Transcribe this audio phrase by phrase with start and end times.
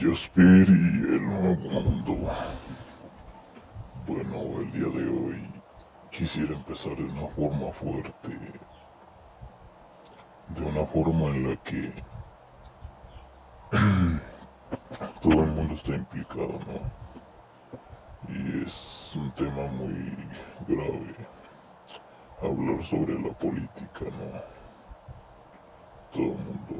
[0.00, 2.30] Jospir y el nuevo mundo.
[4.06, 5.50] Bueno, el día de hoy
[6.12, 8.38] quisiera empezar de una forma fuerte,
[10.50, 11.92] de una forma en la que
[15.20, 16.80] todo el mundo está implicado, ¿no?
[18.32, 20.16] Y es un tema muy
[20.68, 21.16] grave
[22.40, 24.42] hablar sobre la política, ¿no?
[26.12, 26.77] Todo el mundo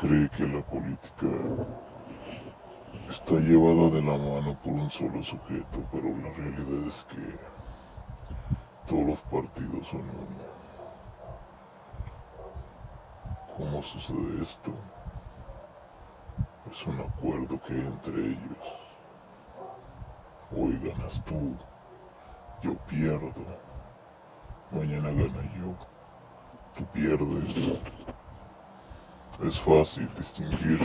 [0.00, 1.28] cree que la política
[3.10, 7.38] está llevada de la mano por un solo sujeto, pero la realidad es que
[8.88, 10.40] todos los partidos son uno.
[13.58, 14.72] ¿Cómo sucede esto?
[16.70, 18.66] Es un acuerdo que hay entre ellos.
[20.56, 21.54] Hoy ganas tú,
[22.62, 23.44] yo pierdo,
[24.70, 25.76] mañana gana yo,
[26.74, 27.80] tú pierdes.
[29.42, 30.78] Es fácil distinguir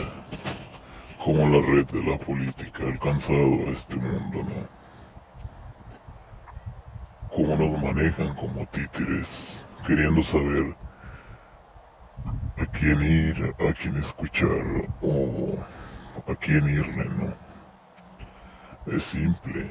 [1.22, 4.68] cómo la red de la política ha alcanzado a este mundo, ¿no?
[7.34, 10.74] Cómo nos manejan como títeres, queriendo saber
[12.56, 15.58] a quién ir, a quién escuchar o
[16.26, 17.34] a quién irle, ¿no?
[18.90, 19.70] Es simple.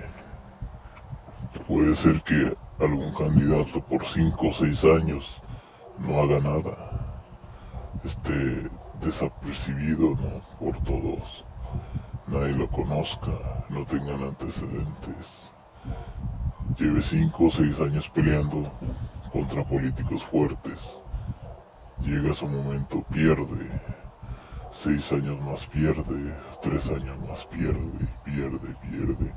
[1.68, 5.42] Puede ser que algún candidato por 5 o 6 años
[5.98, 7.05] no haga nada
[8.04, 8.70] esté
[9.02, 10.16] desapercibido
[10.60, 11.46] por todos,
[12.28, 15.52] nadie lo conozca, no tengan antecedentes,
[16.78, 18.72] lleve cinco o seis años peleando
[19.32, 20.80] contra políticos fuertes,
[22.02, 23.70] llega su momento, pierde,
[24.72, 29.34] seis años más pierde, tres años más pierde, pierde, pierde.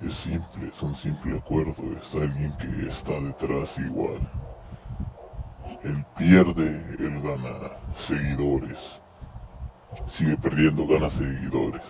[0.00, 4.20] Es simple, es un simple acuerdo, es alguien que está detrás igual.
[5.86, 9.00] Él pierde, él gana seguidores.
[10.08, 11.82] Sigue perdiendo, gana seguidores.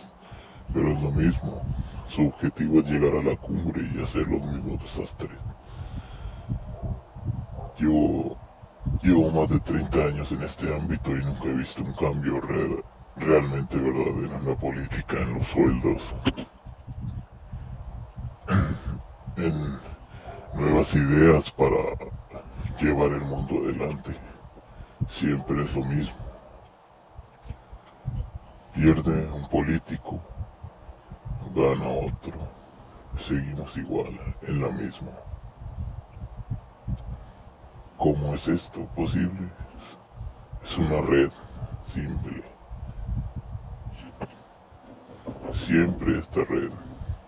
[0.74, 1.62] Pero es lo mismo.
[2.06, 5.38] Su objetivo es llegar a la cumbre y hacer los mismos desastres.
[7.78, 8.36] Yo
[9.02, 12.38] llevo más de 30 años en este ámbito y nunca he visto un cambio
[13.16, 16.14] realmente verdadero en la política, en los sueldos,
[19.38, 19.78] en
[20.54, 22.05] nuevas ideas para
[22.86, 24.16] llevar el mundo adelante.
[25.08, 26.16] Siempre es lo mismo.
[28.74, 30.20] Pierde un político,
[31.54, 32.38] gana otro.
[33.18, 35.10] Seguimos igual, en la misma.
[37.96, 39.48] ¿Cómo es esto posible?
[40.62, 41.30] Es una red
[41.92, 42.44] simple.
[45.54, 46.70] Siempre esta red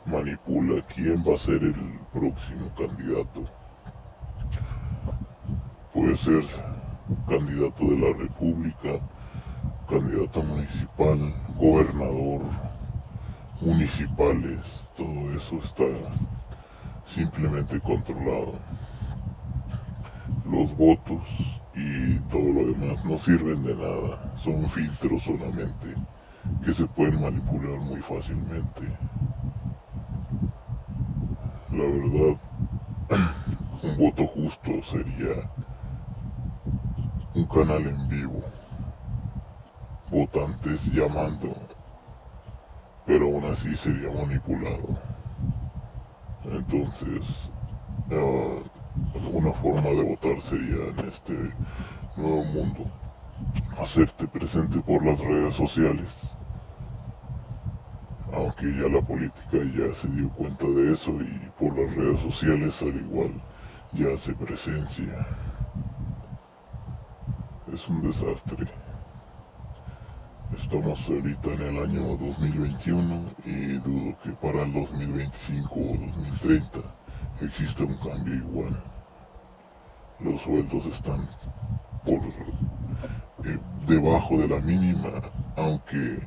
[0.04, 3.57] manipula quién va a ser el próximo candidato
[5.98, 6.44] puede ser
[7.26, 9.00] candidato de la república,
[9.88, 12.42] candidato municipal, gobernador,
[13.60, 14.60] municipales,
[14.96, 15.84] todo eso está
[17.04, 18.54] simplemente controlado.
[20.48, 21.26] Los votos
[21.74, 25.94] y todo lo demás no sirven de nada, son filtros solamente
[26.64, 28.82] que se pueden manipular muy fácilmente.
[31.72, 32.36] La verdad,
[33.82, 35.50] un voto justo sería
[37.34, 38.42] un canal en vivo,
[40.10, 41.54] votantes llamando,
[43.06, 44.98] pero aún así sería manipulado.
[46.44, 47.50] Entonces,
[48.10, 51.34] uh, una forma de votar sería en este
[52.16, 52.84] nuevo mundo,
[53.78, 56.08] hacerte presente por las redes sociales.
[58.32, 62.80] Aunque ya la política ya se dio cuenta de eso y por las redes sociales
[62.82, 63.32] al igual
[63.92, 65.26] ya hace presencia
[67.72, 68.66] es un desastre.
[70.56, 76.78] Estamos ahorita en el año 2021 y dudo que para el 2025 o 2030
[77.42, 78.82] exista un cambio igual.
[80.20, 81.28] Los sueldos están
[82.04, 82.20] por
[83.44, 85.22] eh, debajo de la mínima,
[85.56, 86.26] aunque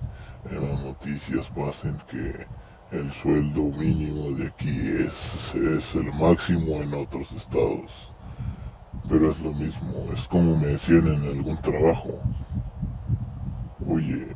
[0.49, 2.45] en las noticias pasen que
[2.91, 8.10] el sueldo mínimo de aquí es, es el máximo en otros estados
[9.11, 12.17] pero es lo mismo, es como me decían en algún trabajo.
[13.85, 14.27] Oye,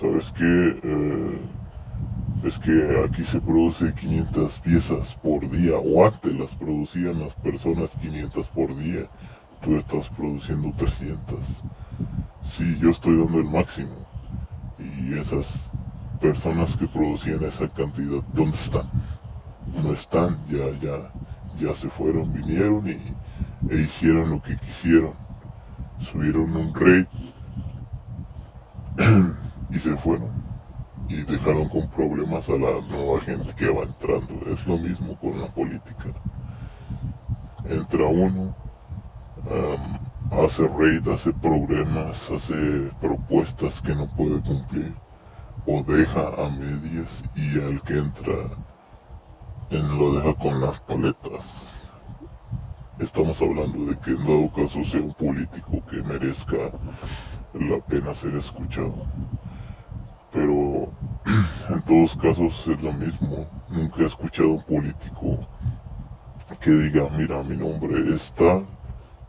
[0.00, 0.80] ¿sabes qué?
[0.82, 1.40] Eh,
[2.44, 7.90] es que aquí se produce 500 piezas por día, o antes las producían las personas
[8.00, 9.06] 500 por día,
[9.60, 11.38] tú estás produciendo 300.
[12.44, 13.96] Sí, yo estoy dando el máximo.
[14.78, 15.46] Y esas
[16.22, 18.88] personas que producían esa cantidad, ¿dónde están?
[19.82, 21.12] No están, ya, ya,
[21.58, 22.98] ya se fueron, vinieron y
[23.68, 25.14] e hicieron lo que quisieron.
[26.00, 27.06] Subieron un rey
[29.70, 30.48] y se fueron
[31.08, 34.52] y dejaron con problemas a la nueva gente que va entrando.
[34.52, 36.08] Es lo mismo con la política.
[37.64, 38.54] Entra uno,
[40.30, 44.94] hace raid, hace problemas, hace propuestas que no puede cumplir
[45.66, 48.34] o deja a medias y al que entra
[49.70, 51.67] en lo deja con las paletas.
[52.98, 56.72] Estamos hablando de que en dado caso sea un político que merezca
[57.54, 59.06] la pena ser escuchado.
[60.32, 60.92] Pero
[61.70, 63.46] en todos casos es lo mismo.
[63.68, 65.46] Nunca he escuchado a un político
[66.60, 68.62] que diga, mira, mi nombre está,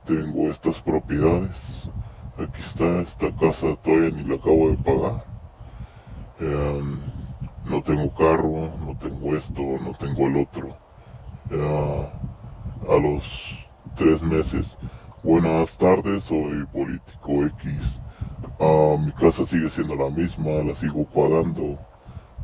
[0.04, 1.92] tengo estas propiedades,
[2.38, 5.26] aquí está, esta casa todavía ni la acabo de pagar.
[6.40, 7.00] Em,
[7.66, 10.76] no tengo carro, no tengo esto, no tengo el otro.
[12.90, 13.24] A los
[13.96, 14.66] tres meses,
[15.22, 18.02] buenas tardes, soy político X.
[19.06, 21.78] mi casa sigue siendo la misma, la sigo pagando.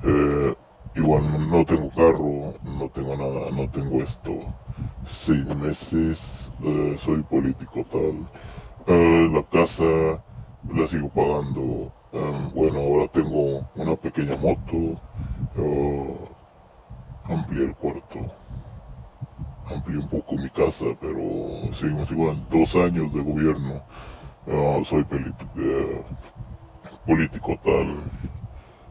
[0.04, 0.56] Eh,
[0.96, 4.32] igual no tengo carro, no tengo nada, no tengo esto.
[5.08, 6.22] Seis meses,
[6.64, 8.28] eh, soy político tal.
[8.88, 10.22] Eh, la casa
[10.74, 11.92] la sigo pagando
[12.54, 14.98] bueno, ahora tengo una pequeña moto,
[17.26, 18.20] amplié el cuarto,
[19.76, 23.82] amplié un poco mi casa, pero seguimos igual, dos años de gobierno,
[24.86, 25.06] soy
[25.58, 26.04] eh,
[27.06, 28.04] político tal,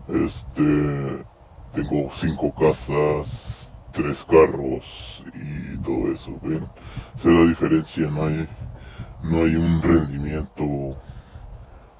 [0.09, 1.25] este,
[1.73, 6.67] tengo cinco casas, tres carros y todo eso, ven,
[7.17, 8.49] sé la diferencia, no hay,
[9.23, 10.65] no hay un rendimiento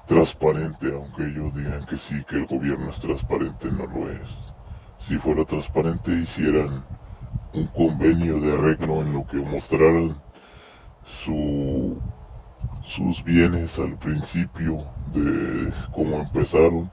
[0.05, 4.29] transparente, aunque ellos digan que sí, que el gobierno es transparente, no lo es.
[5.07, 6.83] Si fuera transparente hicieran
[7.55, 10.15] un convenio de arreglo en lo que mostraran
[11.23, 11.97] su,
[12.83, 16.91] sus bienes al principio de cómo empezaron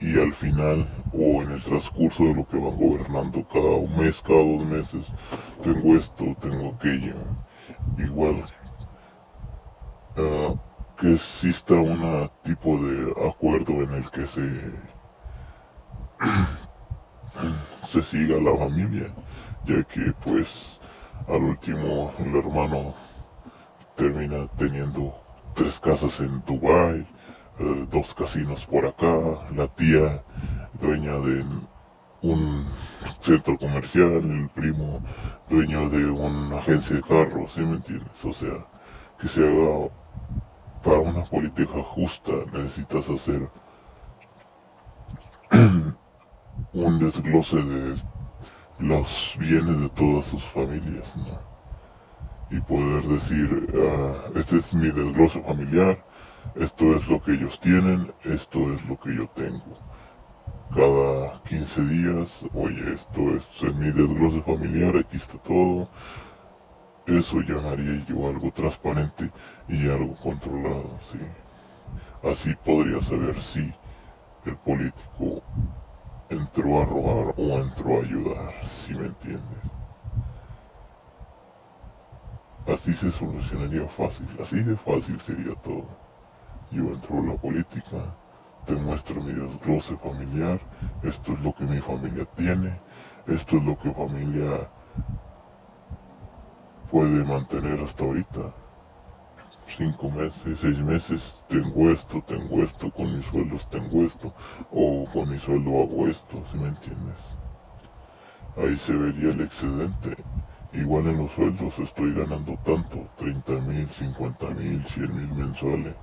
[0.00, 4.22] y al final o en el transcurso de lo que van gobernando cada un mes,
[4.22, 5.06] cada dos meses,
[5.62, 7.14] tengo esto, tengo aquello.
[7.98, 8.44] Igual,
[10.16, 10.56] uh,
[10.98, 14.72] que exista un tipo de acuerdo en el que se,
[17.88, 19.08] se siga la familia,
[19.64, 20.80] ya que pues
[21.26, 22.94] al último el hermano
[23.96, 25.14] termina teniendo
[25.54, 27.06] tres casas en Dubai,
[27.58, 29.16] eh, dos casinos por acá,
[29.54, 30.22] la tía
[30.80, 31.44] dueña de
[32.22, 32.66] un
[33.20, 35.02] centro comercial, el primo
[35.48, 38.24] dueño de una agencia de carros, ¿sí me entiendes?
[38.24, 38.66] O sea,
[39.20, 39.88] que se haga
[40.82, 43.50] para una política justa necesitas hacer
[46.72, 47.96] un desglose de
[48.78, 51.40] los bienes de todas sus familias, ¿no?
[52.50, 56.02] Y poder decir, ah, este es mi desglose familiar,
[56.54, 59.78] esto es lo que ellos tienen, esto es lo que yo tengo.
[60.74, 65.88] Cada 15 días, oye, esto es mi desglose familiar, aquí está todo,
[67.06, 69.30] eso llamaría yo algo transparente
[69.66, 71.18] y algo controlado, sí.
[72.22, 73.72] Así podría saber si
[74.44, 75.42] el político
[76.30, 79.58] entró a robar o entró a ayudar, si me entiendes.
[82.66, 85.86] Así se solucionaría fácil, así de fácil sería todo.
[86.70, 88.14] Yo entro a la política,
[88.66, 90.60] te muestro mi desglose familiar,
[91.02, 92.78] esto es lo que mi familia tiene,
[93.26, 94.68] esto es lo que familia
[96.90, 98.52] puede mantener hasta ahorita.
[99.76, 104.34] Cinco meses, seis meses, tengo esto, tengo esto, con mis sueldos tengo esto,
[104.70, 107.18] o con mi sueldo hago esto, si me entiendes?
[108.56, 110.16] Ahí se vería el excedente.
[110.72, 115.94] Igual en los sueldos estoy ganando tanto, 30 mil, 50 mil, 100 mil mensuales.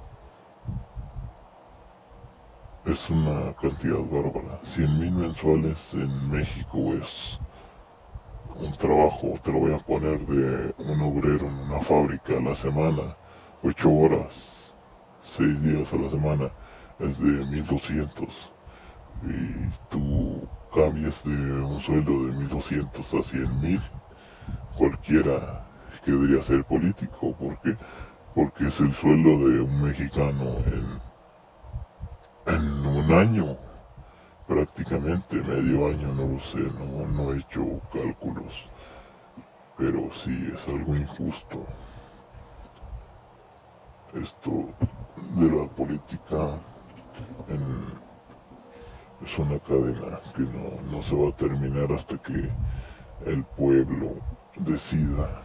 [2.85, 4.59] Es una cantidad bárbara.
[4.63, 7.39] 100 mil mensuales en México es
[8.55, 12.55] un trabajo, te lo voy a poner de un obrero en una fábrica a la
[12.55, 13.17] semana,
[13.65, 14.31] ocho horas,
[15.23, 16.51] seis días a la semana,
[16.99, 18.53] es de 1200.
[19.23, 23.81] Y tú cambias de un sueldo de 1200 a 100 mil,
[24.77, 25.65] cualquiera
[26.03, 27.75] que debería ser político, ¿por qué?
[28.35, 31.01] Porque es el sueldo de un mexicano en,
[32.53, 33.57] en un año
[34.45, 38.53] prácticamente medio año, no lo sé, no, no he hecho cálculos,
[39.75, 41.65] pero sí es algo injusto.
[44.21, 44.69] Esto
[45.35, 46.57] de la política
[49.21, 52.49] es una cadena que no, no se va a terminar hasta que
[53.25, 54.15] el pueblo
[54.55, 55.41] decida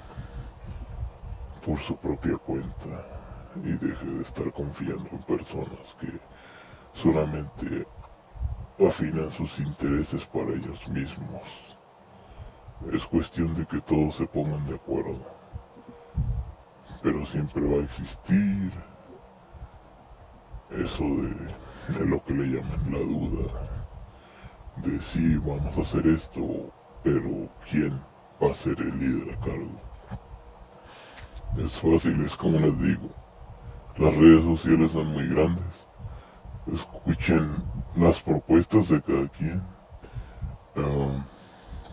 [1.67, 3.07] por su propia cuenta
[3.57, 6.21] y deje de estar confiando en personas que
[6.93, 7.89] solamente
[8.87, 11.43] afinan sus intereses para ellos mismos.
[12.93, 15.40] Es cuestión de que todos se pongan de acuerdo.
[17.03, 18.73] Pero siempre va a existir
[20.71, 23.53] eso de, lo que le llaman la duda.
[24.77, 28.01] De si vamos a hacer esto, pero ¿quién
[28.43, 29.81] va a ser el líder a cargo?
[31.59, 33.11] Es fácil, es como les digo.
[33.97, 35.65] Las redes sociales son muy grandes.
[36.73, 37.57] Escuchen
[37.97, 39.63] las propuestas de cada quien.
[40.77, 41.23] Um,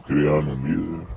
[0.06, 1.17] crean un líder.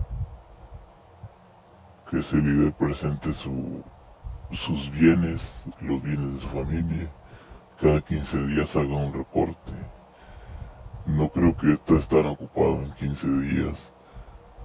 [2.11, 5.41] Que ese líder presente sus bienes,
[5.81, 7.09] los bienes de su familia.
[7.81, 9.73] Cada 15 días haga un reporte.
[11.07, 13.93] No creo que estés tan ocupado en 15 días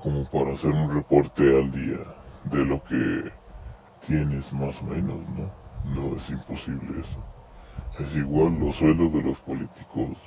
[0.02, 2.00] como para hacer un reporte al día
[2.46, 3.32] de lo que
[4.08, 5.52] tienes más o menos, ¿no?
[5.84, 7.24] No es imposible eso.
[8.00, 10.18] Es igual los sueldos de los políticos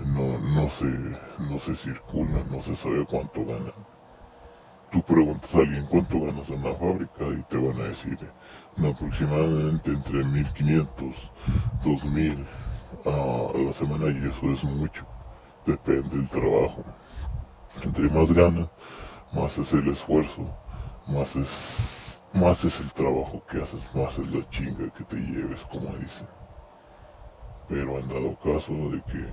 [0.00, 3.91] no, no, se, no se circulan, no se sabe cuánto ganan.
[4.92, 8.18] Tú preguntas a alguien cuánto ganas en la fábrica y te van a decir
[8.76, 11.30] aproximadamente entre 1500,
[11.82, 12.46] 2000
[13.06, 15.06] a la semana y eso es mucho.
[15.64, 16.84] Depende del trabajo.
[17.82, 18.68] Entre más ganas,
[19.32, 20.46] más es el esfuerzo,
[21.06, 22.02] más es
[22.34, 26.26] más es el trabajo que haces, más es la chinga que te lleves, como dicen.
[27.68, 29.26] Pero en dado caso de que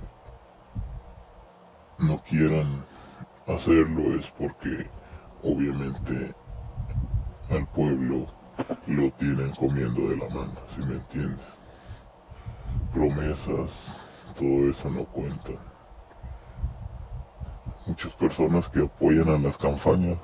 [1.98, 2.84] no quieran
[3.46, 4.88] hacerlo es porque
[5.42, 6.34] obviamente
[7.50, 8.26] al pueblo
[8.86, 11.46] lo tienen comiendo de la mano, si me entiendes.
[12.92, 13.70] Promesas,
[14.38, 15.52] todo eso no cuenta.
[17.86, 20.18] Muchas personas que apoyan a las campañas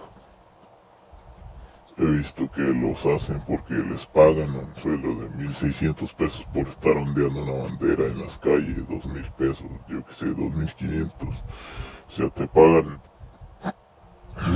[1.99, 6.94] He visto que los hacen porque les pagan un sueldo de 1.600 pesos por estar
[6.94, 11.11] ondeando una bandera en las calles, 2.000 pesos, yo que sé, 2.500.
[11.23, 13.00] O sea, te pagan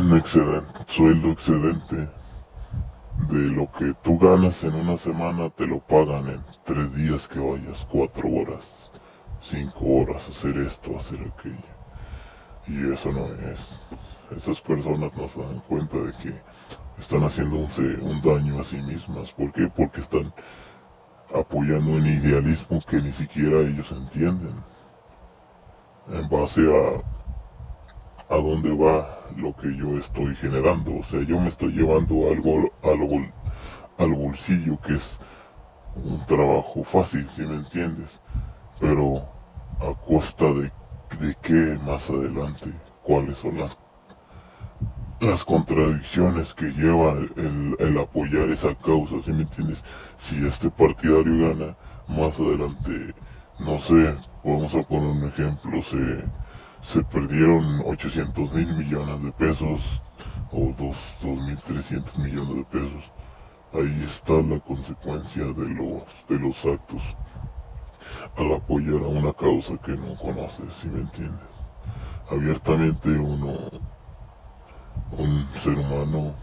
[0.01, 2.09] un excedente, sueldo excedente
[3.29, 7.39] de lo que tú ganas en una semana, te lo pagan en tres días que
[7.39, 8.65] vayas, cuatro horas,
[9.43, 11.81] cinco horas, hacer esto, hacer aquello.
[12.67, 13.61] Y eso no es.
[14.37, 16.35] Esas personas no se dan cuenta de que
[16.99, 19.33] están haciendo un, daño a sí mismas.
[19.33, 19.69] ¿Por qué?
[19.77, 20.33] Porque están
[21.35, 24.55] apoyando un idealismo que ni siquiera ellos entienden.
[26.09, 27.03] En base a,
[28.31, 30.99] a dónde va lo que yo estoy generando.
[30.99, 33.27] O sea, yo me estoy llevando algo, algo
[33.99, 35.19] al bolsillo que es
[35.97, 38.21] un trabajo fácil, si me entiendes.
[38.79, 39.19] Pero
[39.81, 40.73] a costa de,
[41.21, 42.73] de qué más adelante,
[43.03, 43.77] cuáles son las
[45.21, 49.85] las contradicciones que lleva el, apoyar esa causa, ¿sí me entiendes?
[50.17, 51.77] Si este partidario gana,
[52.09, 53.15] más adelante,
[53.59, 56.25] no sé, vamos a poner un ejemplo, se,
[56.83, 59.81] se perdieron 800 mil millones de pesos
[60.51, 60.75] o
[61.23, 63.13] 2.300 millones de pesos.
[63.73, 67.03] Ahí está la consecuencia de los, de los actos
[68.37, 71.49] al apoyar a una causa que no conoces, si me entiendes?
[72.31, 73.71] Abiertamente uno
[75.13, 76.35] un ser humano,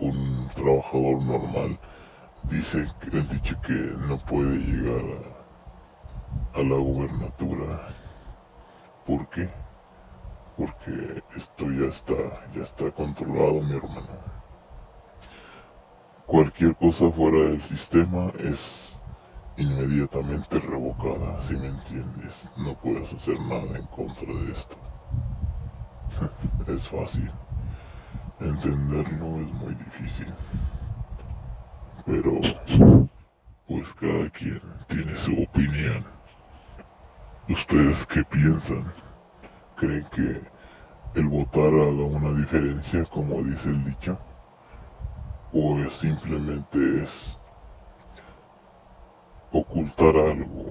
[0.00, 1.78] un trabajador normal,
[2.44, 5.04] dice el dicho que no puede llegar
[6.54, 7.88] a, a la gubernatura.
[9.06, 9.48] ¿Por qué?
[10.56, 12.14] Porque esto ya está,
[12.54, 14.08] ya está controlado, mi hermano.
[16.26, 18.92] Cualquier cosa fuera del sistema es
[19.56, 22.44] inmediatamente revocada, si me entiendes.
[22.56, 24.76] No puedes hacer nada en contra de esto.
[26.66, 27.30] es fácil.
[28.40, 30.32] Entenderlo es muy difícil.
[32.04, 32.40] Pero,
[33.68, 36.04] pues cada quien tiene su opinión.
[37.48, 39.01] ¿Ustedes qué piensan?
[39.82, 40.40] ¿Creen que
[41.18, 44.16] el votar haga una diferencia, como dice el dicho?
[45.52, 47.36] ¿O es simplemente es
[49.50, 50.66] ocultar algo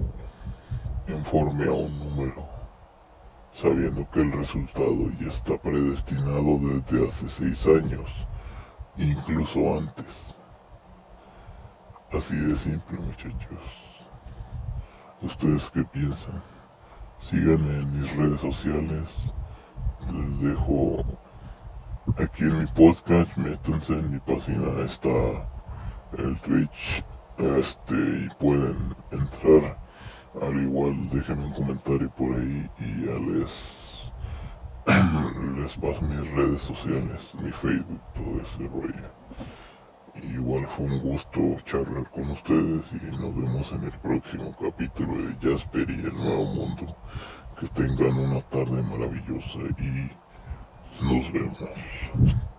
[1.08, 2.48] en forma a un número?
[3.52, 8.10] sabiendo que el resultado ya está predestinado desde hace seis años,
[8.96, 10.34] incluso antes.
[12.10, 13.60] Así de simple, muchachos.
[15.20, 16.51] ¿Ustedes qué piensan?
[17.28, 19.08] Síganme en mis redes sociales.
[20.12, 21.04] Les dejo
[22.18, 25.08] aquí en mi podcast, métanse en mi página, está
[26.18, 27.04] el Twitch,
[27.38, 29.82] este, y pueden entrar
[30.40, 34.10] al igual déjenme un comentario por ahí y ya les,
[35.56, 39.10] les paso mis redes sociales, mi Facebook, todo ese rollo.
[40.22, 45.34] Igual fue un gusto charlar con ustedes y nos vemos en el próximo capítulo de
[45.42, 46.96] Jasper y el Nuevo Mundo.
[47.58, 50.10] Que tengan una tarde maravillosa y
[51.04, 52.51] nos vemos.